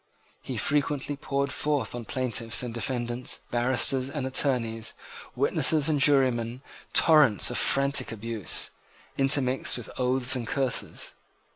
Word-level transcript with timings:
He 0.41 0.57
frequently 0.57 1.15
poured 1.15 1.51
forth 1.51 1.93
on 1.93 2.05
plaintiffs 2.05 2.63
and 2.63 2.73
defendants, 2.73 3.41
barristers 3.51 4.09
and 4.09 4.25
attorneys, 4.25 4.95
witnesses 5.35 5.89
and 5.89 5.99
jurymen, 5.99 6.63
torrents 6.91 7.51
of 7.51 7.59
frantic 7.59 8.11
abuse, 8.11 8.71
intermixed 9.15 9.77
with 9.77 9.91
oaths 9.99 10.35
and 10.35 10.47
curses. 10.47 11.13